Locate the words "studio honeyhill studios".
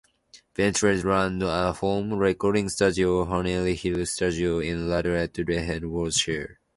2.69-4.65